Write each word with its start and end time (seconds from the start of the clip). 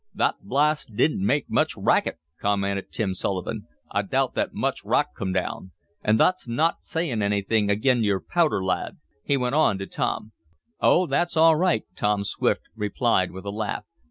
"Thot 0.17 0.37
blast 0.41 0.95
didn't 0.95 1.23
make 1.23 1.47
much 1.47 1.77
racket," 1.77 2.17
commented 2.39 2.91
Tim 2.91 3.13
Sullivan. 3.13 3.67
"I 3.91 4.01
doubt 4.01 4.33
thot 4.33 4.51
much 4.51 4.83
rock 4.83 5.09
come 5.15 5.31
down. 5.31 5.73
An' 6.03 6.17
thot's 6.17 6.47
not 6.47 6.83
sayin' 6.83 7.21
anythin' 7.21 7.69
ag'in 7.69 8.03
yer 8.03 8.19
powder, 8.19 8.63
lad," 8.65 8.97
he 9.23 9.37
went 9.37 9.53
on 9.53 9.77
to 9.77 9.85
Tom. 9.85 10.31
"Oh, 10.79 11.05
that's 11.05 11.37
all 11.37 11.55
right," 11.55 11.83
Tom 11.95 12.23
Swift 12.23 12.63
replied, 12.75 13.29
with 13.29 13.45
a 13.45 13.51
laugh. 13.51 13.85